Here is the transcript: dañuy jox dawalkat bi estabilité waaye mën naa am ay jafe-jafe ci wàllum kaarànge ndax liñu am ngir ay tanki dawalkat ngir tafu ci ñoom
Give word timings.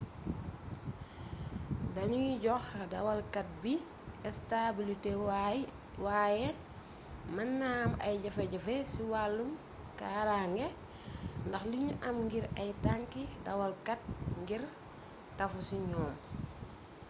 dañuy 1.95 2.29
jox 2.45 2.65
dawalkat 2.93 3.47
bi 3.61 3.73
estabilité 4.29 5.11
waaye 6.07 6.47
mën 7.33 7.49
naa 7.59 7.77
am 7.85 7.91
ay 8.05 8.15
jafe-jafe 8.23 8.75
ci 8.91 9.01
wàllum 9.11 9.51
kaarànge 9.99 10.67
ndax 11.47 11.63
liñu 11.71 11.93
am 12.07 12.15
ngir 12.25 12.45
ay 12.61 12.69
tanki 12.85 13.23
dawalkat 13.45 14.01
ngir 14.41 14.63
tafu 15.37 15.59
ci 15.67 15.75
ñoom 15.89 16.13